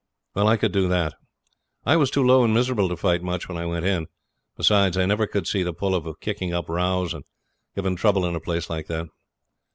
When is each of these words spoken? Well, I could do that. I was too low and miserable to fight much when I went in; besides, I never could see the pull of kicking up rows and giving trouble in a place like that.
Well, 0.33 0.47
I 0.47 0.57
could 0.57 0.71
do 0.71 0.87
that. 0.87 1.13
I 1.85 1.95
was 1.95 2.09
too 2.09 2.23
low 2.25 2.43
and 2.43 2.51
miserable 2.55 2.89
to 2.89 2.97
fight 2.97 3.21
much 3.21 3.47
when 3.47 3.59
I 3.59 3.67
went 3.67 3.85
in; 3.85 4.07
besides, 4.57 4.97
I 4.97 5.05
never 5.05 5.27
could 5.27 5.45
see 5.45 5.61
the 5.61 5.73
pull 5.73 5.93
of 5.93 6.19
kicking 6.19 6.51
up 6.51 6.69
rows 6.69 7.13
and 7.13 7.23
giving 7.75 7.95
trouble 7.97 8.25
in 8.25 8.35
a 8.35 8.39
place 8.39 8.67
like 8.67 8.87
that. 8.87 9.09